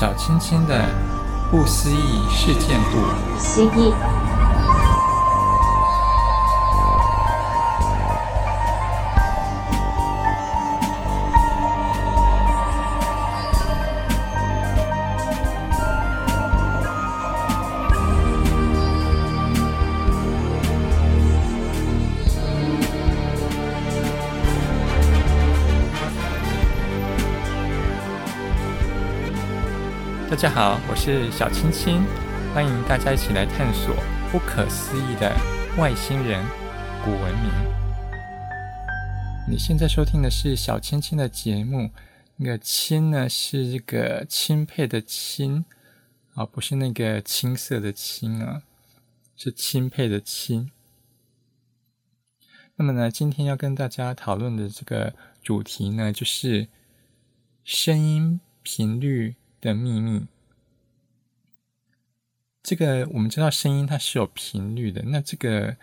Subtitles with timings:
[0.00, 0.88] 小青青的
[1.50, 3.38] 不思议事件簿。
[3.38, 4.19] 思议。
[30.30, 32.04] 大家好，我是小青青，
[32.54, 33.96] 欢迎大家一起来探索
[34.30, 35.34] 不可思议的
[35.76, 36.46] 外星人
[37.04, 37.50] 古文明。
[39.50, 41.90] 你现在收听的是小青青的节目，
[42.36, 45.64] 那个“青”呢是这个钦佩的“钦”
[46.34, 48.62] 啊，不是那个青色的“青”啊，
[49.36, 50.70] 是钦佩的“钦”。
[52.78, 55.12] 那么呢，今天要跟大家讨论的这个
[55.42, 56.68] 主题呢，就是
[57.64, 60.26] 声音频率的秘密。
[62.62, 65.02] 这个我们知道，声音它是有频率的。
[65.06, 65.76] 那这个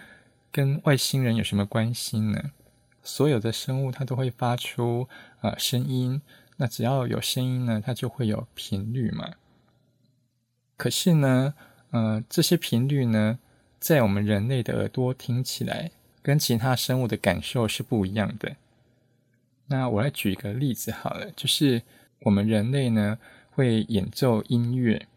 [0.51, 2.51] 跟外星人有什么关系呢？
[3.03, 5.09] 所有的生物它都会发出
[5.41, 6.21] 呃声音，
[6.57, 9.33] 那只要有声音呢，它就会有频率嘛。
[10.77, 11.55] 可是呢，
[11.89, 13.39] 呃，这些频率呢，
[13.79, 18.55] 在我们人类的耳朵听起来，跟其他生物的感受是不一样的。
[19.65, 21.81] 那我来举一个例子好了，就是
[22.19, 23.17] 我们人类呢。
[23.57, 25.07] 会演奏音乐，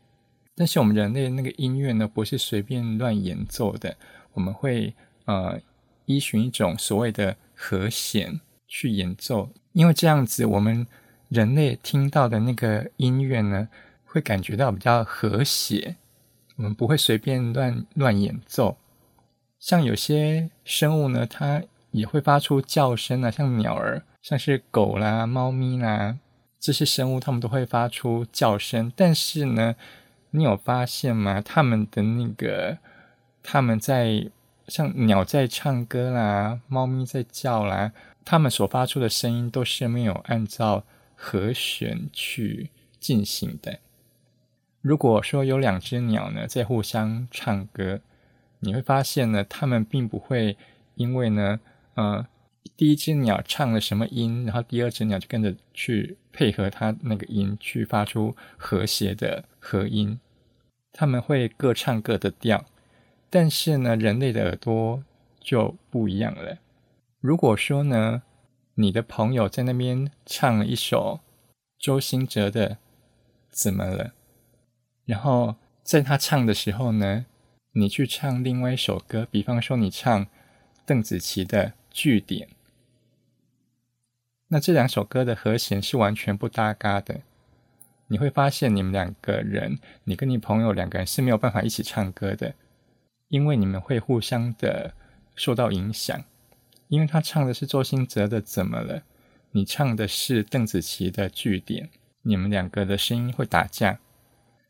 [0.57, 3.95] 但是我们人类那个音乐呢，不是随便乱演奏的。
[4.33, 4.95] 我们会
[5.27, 5.61] 呃
[6.07, 10.87] 依循一种所谓的和弦去演奏，因为这样子我们
[11.29, 13.69] 人类听到的那个音乐呢，
[14.07, 15.97] 会感觉到比较和谐。
[16.57, 18.79] 我们不会随便乱乱演奏。
[19.59, 26.17] 像有些生物呢，它也会发出叫声啊，像鸟儿，像是狗啦、猫咪啦。
[26.61, 29.75] 这些生物，它们都会发出叫声，但是呢，
[30.31, 31.41] 你有发现吗？
[31.41, 32.77] 它们的那个，
[33.43, 34.31] 它们在
[34.69, 37.93] 像鸟在唱歌啦，猫咪在叫啦，
[38.27, 40.85] 它们所发出的声音都是没有按照
[41.17, 42.69] 和弦去
[43.01, 43.79] 进行的。
[44.83, 48.01] 如果说有两只鸟呢，在互相唱歌，
[48.59, 50.59] 你会发现呢，它们并不会
[50.97, 51.59] 因为呢，
[51.95, 52.27] 呃。
[52.81, 60.19] 第一只鸟唱了什么音，然后第二只鸟就跟着去配合它那个音，去发出和谐的和音。
[60.91, 62.65] 他们会各唱各的调，
[63.29, 65.05] 但是呢，人类的耳朵
[65.43, 66.57] 就不一样了。
[67.21, 68.23] 如果说呢，
[68.77, 71.21] 你的朋友在那边唱了一首
[71.79, 72.71] 周兴哲的
[73.51, 74.05] 《怎么了》，
[75.05, 77.27] 然后在他唱的时候呢，
[77.73, 80.27] 你去唱另外一首歌，比方说你唱
[80.87, 81.75] 邓紫棋的。
[81.93, 82.49] 句点，
[84.53, 87.21] 那这两首歌的和弦是完全不搭嘎的。
[88.09, 92.55] 你会发现，你们两个人，你跟你朋友两个人是没有办法一起唱歌的，
[93.29, 94.93] 因为你们会互相的
[95.37, 96.25] 受到影响。
[96.89, 98.99] 因为他唱的是周兴哲的《怎么了》，
[99.53, 101.89] 你唱的是邓紫棋的句点，
[102.23, 104.01] 你们两个的声音会打架。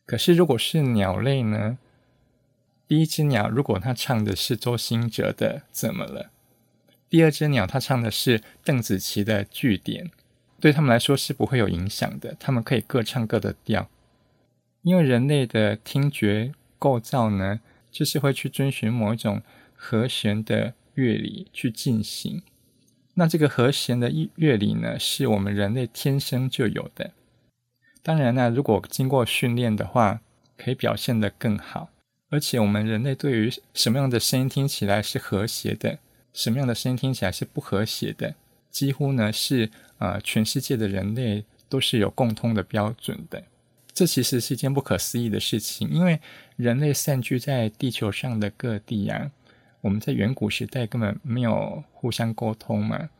[0.05, 1.79] 可是如果是鸟类呢？
[2.87, 6.25] 第一只鸟如果它唱的是周兴哲的《怎么了》。
[7.11, 10.13] 第二只鸟，它唱的是邓紫棋的句点，
[10.61, 12.37] 对他们来说是不会有影响的。
[12.39, 13.91] 他们可以各唱各的调，
[14.83, 17.61] 因为人类的听觉构造呢，
[17.91, 19.43] 就是会去遵循某一种
[19.75, 22.43] 和弦的乐理去进行。
[23.15, 27.11] 那这个和弦的乐理呢，是我们人类天生就有的。
[28.05, 30.21] 当然呢，如果经过训练的话，
[30.57, 31.91] 可以表现得更好。
[32.29, 35.99] 而且我们人类对于什么样的声音听起来是和谐的，
[36.33, 38.35] 什么样的声音听起来是不和谐的？
[38.71, 39.69] 几乎呢是
[39.99, 43.43] 呃全世界的人类都是有共通的标准的。
[43.93, 46.21] 这其实是一件不可思议的事情，因为
[46.57, 49.31] 人类散居在地球上的各地啊，
[49.81, 53.11] 我们在远古时代根本没有互相沟通嘛。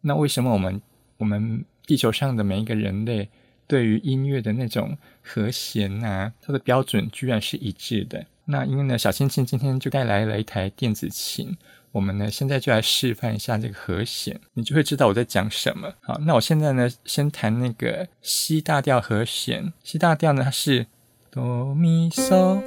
[0.00, 0.80] 那为什么我们
[1.18, 3.28] 我们地球上的每一个人类
[3.66, 8.24] 对于音乐的那种和弦啊，它的标准居然是一致的？
[8.46, 11.56] 那因为呢，小青青今天就带来了一台电子琴。
[11.92, 15.92] 我们呢，现在就来示范一下这个和弦，你就会知道我在讲什么。
[16.00, 19.72] 好，那我现在呢，先弹那个西大调和弦。
[19.82, 20.86] 西大调呢，它是
[21.32, 22.62] 哆咪嗦。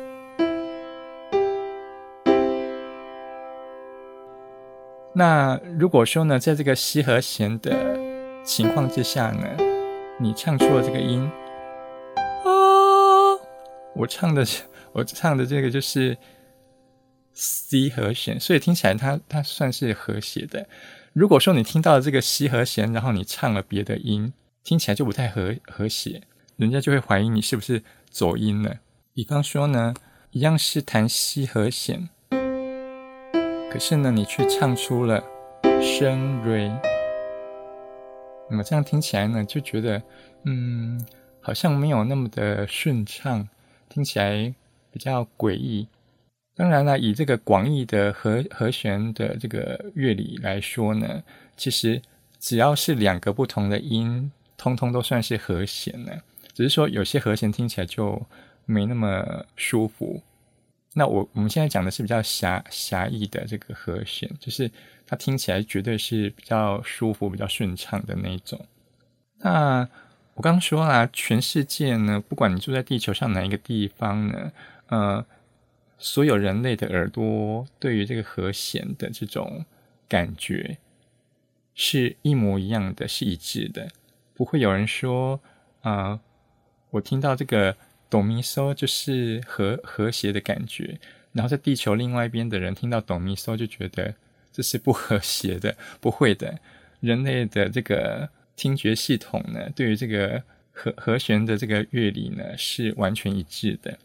[5.13, 7.97] 那如果说呢，在这个西和弦的
[8.43, 9.47] 情况之下呢，
[10.19, 11.31] 你唱出了这个音，
[12.43, 13.39] 哦，
[13.95, 14.45] 我唱的，
[14.91, 16.17] 我唱的这个就是。
[17.33, 20.67] C 和弦，所以听起来它它算是和谐的。
[21.13, 24.33] 如果说你听到这个 C 和弦，然后你唱了别的音，
[24.63, 26.21] 听起来就不太和和谐。
[26.55, 28.77] 人家就会怀疑你是不是走音了。
[29.13, 29.93] 比方说呢，
[30.31, 32.09] 一样是弹西和弦，
[33.71, 35.23] 可是呢，你却唱出了
[35.81, 36.71] 升瑞，
[38.49, 40.01] 那么这样听起来呢，就觉得
[40.45, 41.03] 嗯，
[41.41, 43.47] 好像没有那么的顺畅，
[43.89, 44.53] 听起来
[44.91, 45.87] 比较诡异。
[46.55, 51.23] 当然了，以这个广义的和和弦的这个乐理来说呢，
[51.57, 51.99] 其实
[52.39, 56.11] 只要是两个不同的音，通通都算是和弦呢。
[56.53, 58.21] 只是说有些和弦听起来就
[58.67, 60.21] 没那么舒服。
[60.93, 64.69] 那我我们现在讲的是比较狭狭义的这个和弦，就是
[65.07, 68.63] 它听起来绝对是比较舒服、比较顺畅的那种。
[69.39, 69.89] 那
[70.35, 74.51] 我刚刚说啦，全世界呢，不管你住在地球上哪一个地方呢，
[74.89, 75.25] 呃。
[76.03, 79.63] 所有人类的耳朵对于这个和弦的这种
[80.09, 80.77] 感觉
[81.73, 83.87] 是一模一样的，是一致的，
[84.33, 85.39] 不会有人说
[85.83, 86.19] 啊、
[86.89, 87.77] 我听到这个
[88.09, 90.99] 哆咪嗦就是和和谐的感觉，
[91.31, 94.13] 然后在地球另外一边的人听到哆咪嗦就觉得
[94.51, 96.59] 这是不和谐的，不会的，
[96.99, 98.27] 人类的这个
[98.57, 103.97] 听觉系统呢，对于这个和和弦的这个乐理呢，是完全一致的。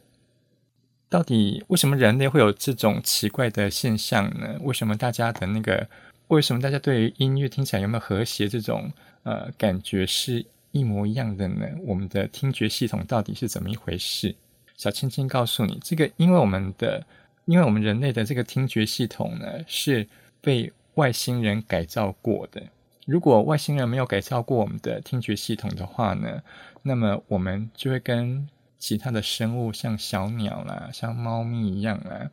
[1.08, 4.58] 到底为什么人类会有这种奇怪的现象呢？
[4.60, 5.88] 为什么大家的那个，
[6.28, 11.66] 为什么大家对于音乐听起来有没有和谐这种呃感觉是一模一样的呢？
[11.86, 14.34] 我们的听觉系统到底是怎么一回事？
[14.76, 17.04] 小青青告诉你，这个因为我们的，
[17.46, 20.06] 因为我们人类的这个听觉系统呢是
[20.40, 22.62] 被外星人改造过的。
[23.06, 26.42] 如果外星人没有改造过我们的听觉系统的话呢，
[26.82, 28.46] 那么我们就会跟
[28.78, 32.30] 其他的生物像小鸟啦，像猫咪一样啦，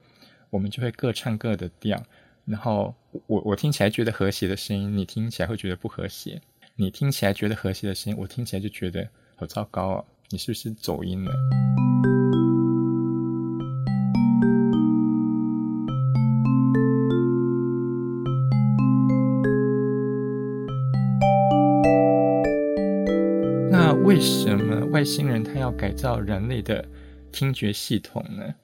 [0.52, 2.02] 我们就会各唱各的调。
[2.46, 2.94] 然后
[3.26, 6.40] 我我听起来觉得和谐的声音，你听起来会觉得不和谐；
[6.76, 10.06] 你听起来觉得和谐的声音，我听起来就觉得好糟糕哦。
[10.30, 11.32] 你是不是走音了？
[23.72, 24.65] 那为什么
[25.06, 26.84] 星人他要改造人类的
[27.32, 28.56] 听觉系统呢？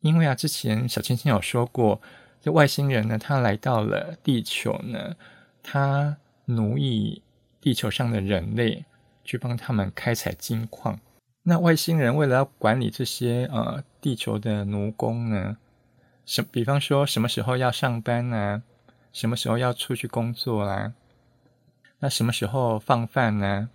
[0.00, 2.00] 因为啊，之前小青青有说过，
[2.40, 5.16] 这外星人呢，他来到了地球呢，
[5.62, 7.22] 他奴役
[7.60, 8.84] 地球上的人类，
[9.24, 11.00] 去帮他们开采金矿。
[11.44, 15.56] 那外星人为了要管理这些呃地球的奴工呢，
[16.26, 18.62] 什比方说什么时候要上班啊，
[19.12, 20.92] 什么时候要出去工作啦、啊，
[22.00, 23.70] 那什么时候放饭呢？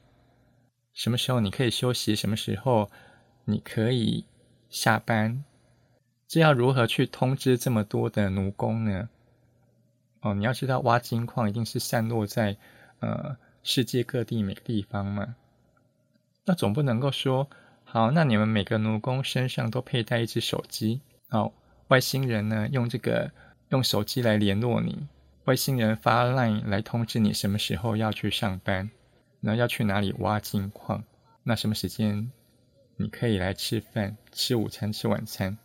[1.00, 2.14] 什么时候你可以休息？
[2.14, 2.92] 什么时候
[3.46, 4.26] 你可以
[4.70, 5.46] 下班？
[6.28, 9.08] 这要如何去通知这么多的奴工呢？
[10.20, 12.58] 哦，你要知道，挖金矿一定是散落在
[13.00, 15.38] 呃世界各地每个地方嘛。
[16.44, 17.50] 那总不能够说，
[17.86, 21.00] 好，那你们每个奴工身上都佩戴一只手机，
[21.30, 21.54] 好，
[21.88, 23.32] 外星人呢用这个
[23.70, 25.08] 用手机来联络你，
[25.46, 28.92] 外星人发 line 来通知你什么时候要去上班。
[29.42, 31.04] 那要去哪里挖金矿？
[31.44, 32.32] 那什么时间
[32.98, 35.58] 你可以来吃饭、吃午餐、吃晚餐？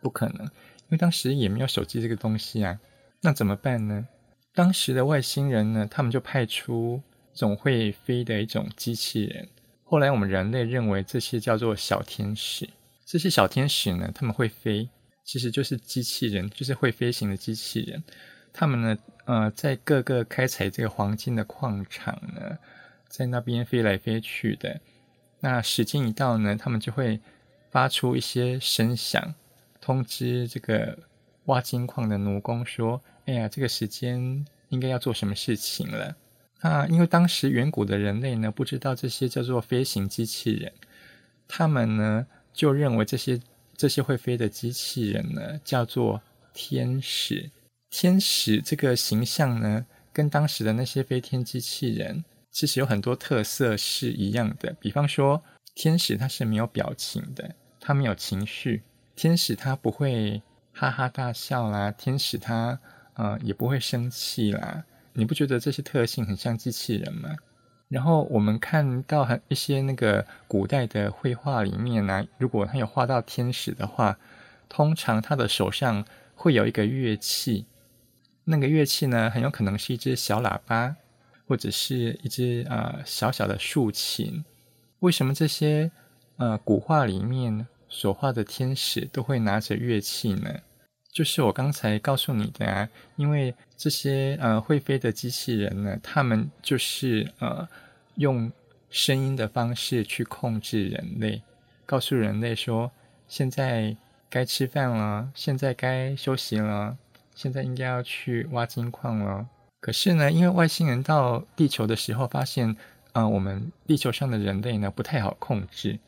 [0.00, 2.78] 不可能，因为当时也没有手机这个东西啊。
[3.20, 4.06] 那怎么办呢？
[4.54, 7.02] 当时的外星人呢，他们就派出
[7.34, 9.48] 一种会飞的一种机器人。
[9.84, 12.68] 后来我们人类认为这些叫做小天使。
[13.04, 14.88] 这些小天使呢，他们会飞，
[15.24, 18.02] 其实就是机器人，就是会飞行的机器人。
[18.52, 22.58] 他们呢，呃，在各个开采这个黄金的矿场呢。
[23.18, 24.80] 在那边飞来飞去的，
[25.40, 27.18] 那时间一到呢，他们就会
[27.68, 29.34] 发出一些声响，
[29.80, 30.96] 通知这个
[31.46, 36.14] 挖金矿的奴工说：“哎呀，这个时间应该要做什么事情了。”
[36.62, 40.72] 那因为当时远古的人类呢，不知道这些叫做飞行机器人，
[41.48, 43.40] 他们呢就认为这些
[43.76, 46.22] 这些会飞的机器人呢叫做
[46.54, 47.50] 天使。
[47.90, 52.24] 天使这个形象呢，跟当时的那些飞天机器人。
[52.58, 55.40] 其实有很多特色是一样的，比方说
[55.76, 58.82] 天使它是没有表情的，它没有情绪，
[59.14, 62.76] 天使它不会哈哈大笑啦，天使它
[63.14, 67.36] 呃也不会生气啦，你不觉得这些特性很像机器人吗？
[67.86, 74.18] 然后我们看到很一些那个古代的绘画里面呢、啊，如果他有画到天使的话，
[74.68, 77.66] 通常他的手上会有一个乐器，
[78.42, 80.96] 那个乐器呢很有可能是一只小喇叭。
[81.48, 84.44] 或者是一只呃小小的竖琴，
[85.00, 85.90] 为什么这些
[86.36, 90.60] 呃古画里面所画的天使都会拿着乐器呢？
[91.10, 97.66] 就是我刚才告诉你的啊，因为这些呃会飞的机器人呢，他们就是呃
[98.16, 98.52] 用
[98.90, 101.42] 声音的方式去控制人类，
[101.86, 102.92] 告诉人类说，
[103.26, 103.96] 现在
[104.28, 106.98] 该吃饭了，现在该休息了，
[107.34, 109.48] 现在应该要去挖金矿了。
[109.80, 112.76] 可是呢，因为外星人到地球的时候发现，
[113.12, 115.98] 啊、我们地球上的人类呢不太好控制，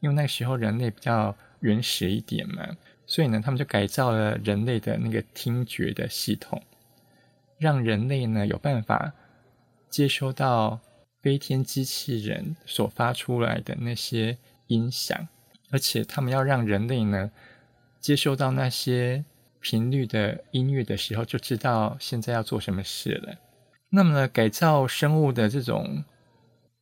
[0.00, 6.62] 因为那时候人类比较原始一点嘛，所以呢，他们就改造了人类的那个听觉的系统，
[7.58, 9.12] 让人类呢有办法
[9.88, 10.80] 接收到
[11.22, 15.28] 飞天机器人所发出来的那些音响，
[15.70, 17.30] 而且他们要让人类呢
[18.00, 19.24] 接收到那些
[19.64, 23.34] 频率的音乐的时候，就知道现在要做什么事了。
[23.88, 26.04] 那么呢，改造生物的这种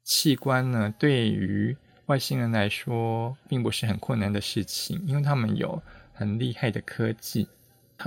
[0.03, 5.81] 器官呢，对于外星人来说，并不是很困难的事情，因为他们有
[6.13, 7.47] 很厉害的科技，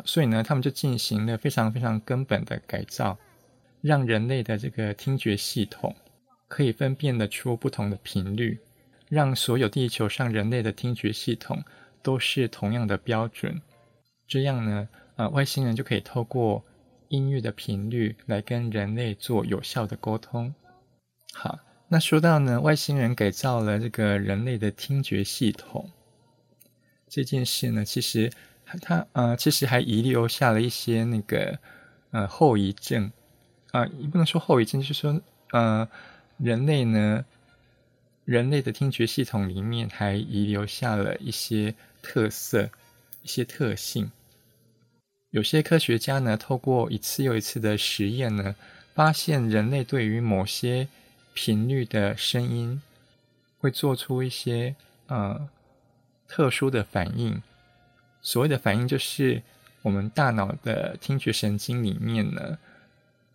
[0.04, 3.18] 所以呢，他们就进行了非常非常根本的改造，
[3.82, 5.96] 让人类的这个听觉系统
[6.50, 8.60] 可以分辨得出不同的频率，
[9.08, 11.64] 让所有地球上人类的听觉系统
[12.04, 13.62] 都是同样的标准。
[14.28, 16.64] 这样呢，呃，外星人就可以透过
[17.10, 20.54] 音乐的频率来跟人类做有效的沟通。
[21.34, 25.90] 好，那说到呢，外星人改造了这个人类的听觉系统
[27.08, 28.32] 这件事呢，其实
[28.82, 31.60] 它呃，其实还遗留下了一些那个
[32.10, 33.12] 呃后遗症
[33.72, 35.88] 啊，呃，也不能说后遗症，就是说呃，
[36.38, 37.24] 人类呢，
[38.24, 42.72] 人类的听觉系统里面还遗留下了一些特色。
[43.26, 44.12] 一些特性，
[45.32, 48.56] 有些科学家呢，透过一次又一次的实验呢，
[48.94, 50.88] 发现人类对于某些
[51.34, 52.80] 频率的声音，
[53.58, 54.76] 会做出一些
[55.08, 55.50] 呃
[56.28, 57.42] 特殊的反应。
[58.22, 59.42] 所谓的反应，就是
[59.82, 62.60] 我们大脑的听觉神经里面呢，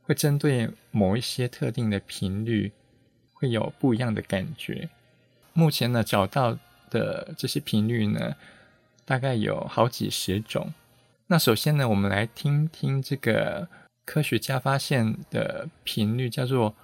[0.04, 2.70] 会针对某一些特定的频率，
[3.32, 4.88] 会有不一样的感觉。
[5.52, 6.56] 目前呢，找到
[6.90, 8.36] 的这些频率呢，
[9.10, 10.72] 大概有好几十种。
[11.26, 13.66] 那首先呢，我们来听听这个
[14.04, 16.76] 科学家发现的频率，叫做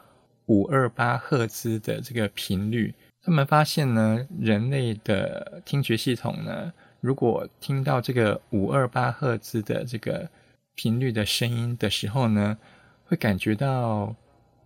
[0.47, 2.93] 五二八赫兹的这个频率。
[3.23, 10.29] 他们发现呢，人类的听觉系统呢，如果听到这个五二八赫兹的这个
[10.75, 12.59] 频率的声音的时候呢，
[13.05, 14.17] 会感觉到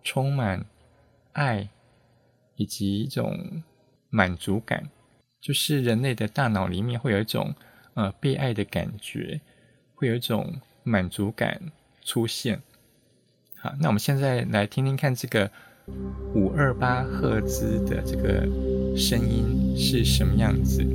[0.01, 0.65] 充满
[1.33, 1.69] 爱
[2.55, 3.61] 以及一种
[4.09, 4.89] 满足感。
[5.41, 7.53] 就是人类的大脑里面会有一种
[7.95, 9.41] 呃被爱的感觉，
[9.95, 11.59] 会有一种满足感
[12.03, 12.61] 出现。
[13.57, 15.49] 好，那我们现在来听听看这个
[16.33, 18.47] 五二八赫兹的这个
[18.95, 20.85] 声音是什么样子。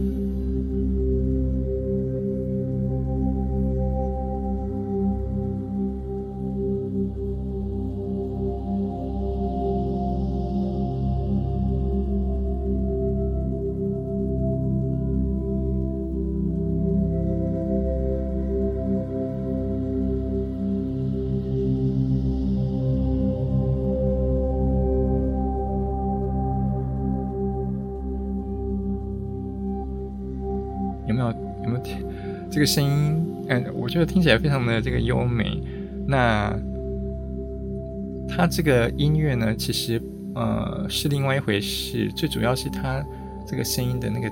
[32.57, 35.63] 这个声音，嗯，我觉得听起来非常的这个优美。
[36.09, 36.59] 那
[38.27, 40.01] 它这个音乐呢，其实
[40.35, 42.11] 呃是另外一回事。
[42.17, 43.05] 最主要是它
[43.47, 44.31] 这个声音的那个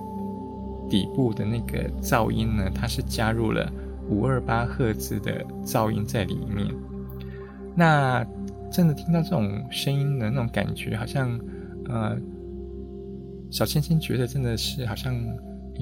[0.88, 3.70] 底部的那个噪音呢，它是加入了
[4.08, 6.66] 五二八赫兹的噪音在里面。
[7.76, 8.26] 那
[8.72, 11.38] 真的听到这种声音的那种感觉，好像
[11.90, 12.16] 呃，
[13.50, 15.14] 小千千觉得真的是好像。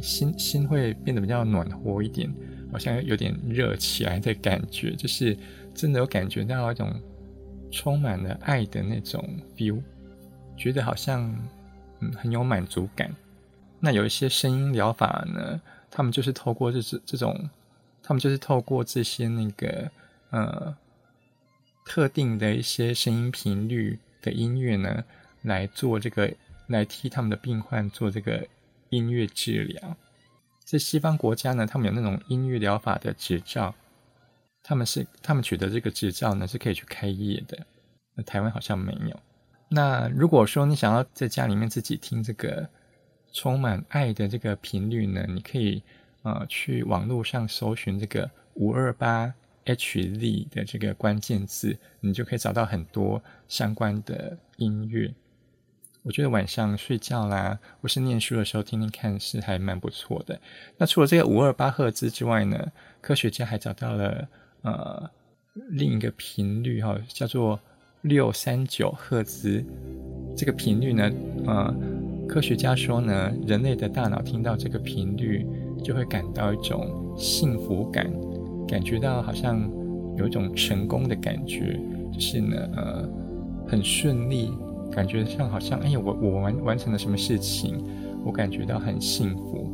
[0.00, 2.32] 心心会变得比较暖和一点，
[2.72, 5.36] 好像有点热起来的感觉，就是
[5.74, 6.90] 真的有感觉到一种
[7.70, 9.22] 充满了爱的那种
[9.56, 9.82] feel，
[10.56, 11.22] 觉得好像
[12.00, 13.14] 嗯很有满足感。
[13.80, 17.50] 那有一些声音疗法呢，他们就是透过这这这种，
[18.02, 19.90] 他们就是透过这些那个
[20.30, 20.74] 呃
[21.84, 25.04] 特定的一些声音频率的音乐呢，
[25.42, 26.32] 来做这个，
[26.68, 28.46] 来替他们的病患做这个。
[28.92, 29.96] 音乐治疗，
[30.64, 33.74] 在西方国家呢，他们有那种音乐疗法的执照，
[34.62, 37.66] 他们是他们取得这个执照呢，是可以去开业的。
[38.14, 39.18] 那台湾好像没有。
[39.70, 42.68] 那如果说你想要在家里面自己听这个
[43.32, 45.82] 充满爱的这个频率呢，你可以
[46.22, 49.32] 呃去网络上搜寻这个五二八
[49.64, 55.14] Hz 的这个关键字，你就可以找到很多相关的音乐。
[56.02, 60.38] 我觉得晚上睡觉啦，或是念书的时候听听看是还蛮不错的。
[60.76, 64.28] 那除了这个五二八赫兹之外呢，科学家还找到了
[64.62, 65.10] 呃
[65.70, 67.60] 另一个频率哈、叫做
[68.00, 69.64] 六三九赫兹。
[70.34, 71.10] 这个频率呢，
[71.46, 71.74] 呃，
[72.26, 75.46] 科学家说呢，人类的大脑听到这个频率，
[75.84, 78.10] 就会感到一种幸福感，
[78.66, 79.70] 感觉到好像
[80.16, 81.78] 有一种成功的感觉，
[82.10, 83.08] 就是呢，呃，
[83.68, 84.50] 很顺利，
[84.94, 87.82] 感觉像好像，哎，我我完完成了什么事情，
[88.24, 89.68] 我感觉到很幸福。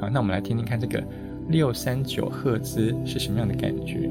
[0.00, 1.02] 好，那我们来听听看这个
[1.48, 4.10] 六三九赫兹是什么样的感觉。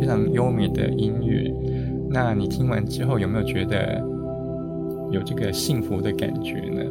[0.00, 1.52] 非常优美的音乐。
[2.08, 4.02] 那你听完之后有没有觉得
[5.10, 6.82] 有这个幸福的感觉呢？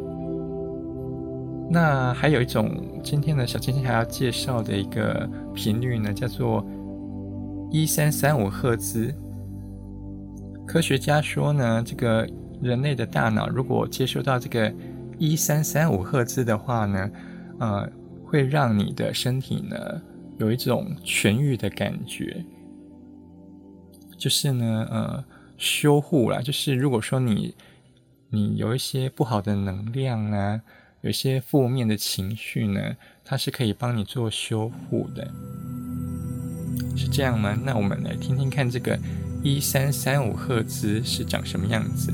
[1.71, 2.71] 那还有一种
[3.03, 6.65] 今天的小星星还要介绍的一个频率呢，叫做
[7.69, 9.13] 一三三五赫兹。
[10.65, 12.27] 科学家说呢，这个
[12.61, 14.71] 人类的大脑如果接收到这个
[15.17, 17.09] 一三三五赫兹的话呢，
[17.59, 17.89] 呃，
[18.23, 19.77] 会让你的身体呢
[20.37, 22.43] 有一种痊愈的感觉。
[24.19, 25.23] 就是呢，呃，
[25.57, 26.41] 修护啦。
[26.41, 27.55] 就是如果说你
[28.29, 30.61] 你有一些不好的能量啊，
[31.01, 35.31] 有一些负面的情绪呢，它是可以帮你做修护的，
[36.95, 37.57] 是这样吗？
[37.63, 38.99] 那我们来听听看这个
[39.41, 42.13] 一三三五赫兹是长什么样子。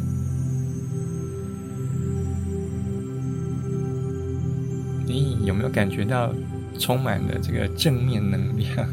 [5.07, 6.33] 你有没有感觉到
[6.77, 8.87] 充满了这个正面能量？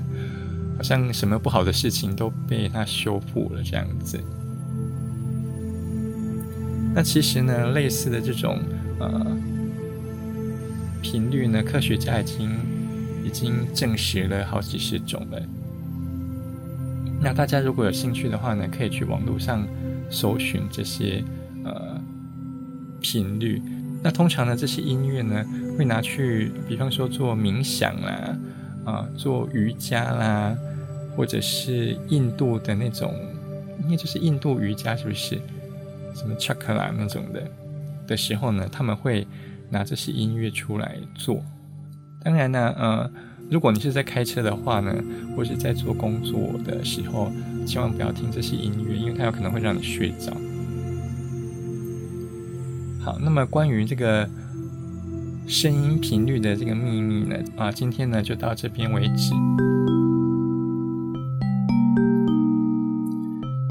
[0.76, 4.20] 好像什么不好的事情都被它修复了这样子。
[6.94, 8.58] 那其实呢，类似的这种
[8.98, 9.36] 呃
[11.00, 12.50] 频率呢，科学家已经
[13.24, 15.40] 已经证实了好几十种了。
[17.20, 19.66] 那大家如果有兴趣的话呢，可以去网络上
[20.10, 21.24] 搜寻这些
[21.64, 22.00] 呃
[23.00, 23.62] 频率。
[24.02, 25.44] 那通常呢，这些音乐呢，
[25.78, 28.11] 会拿去，比方说做冥想啦。
[28.11, 28.38] 啊，
[28.85, 30.57] 啊做瑜伽啦，
[31.16, 33.14] 或者是印度的那种，
[33.83, 35.40] 应该就是印度瑜伽，是不是？
[36.14, 37.42] 什么恰克拉那种的
[38.07, 39.27] 的时候呢，他们会
[39.71, 41.42] 拿这些音乐出来做。
[42.23, 43.11] 当然呢，呃，
[43.51, 44.95] 如果你是在开车的话呢，
[45.37, 47.33] 或者在做工作的时候，
[47.66, 50.33] 千万不要听这些音乐，因为它有可能会让你睡着。
[53.01, 54.29] 好，那么关于这个。
[55.46, 59.33] 声音频率的这个秘密呢，啊，今天呢就到这边为止。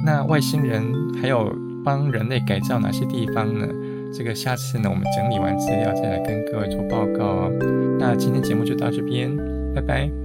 [0.06, 0.84] 那外星人
[1.22, 3.68] 还有帮人类改造哪些地方呢？
[4.14, 7.52] 这个下次呢我们整理完资料再来跟各位做报告哦。
[8.00, 9.36] 那今天节目就到这边，
[9.74, 10.21] 拜拜。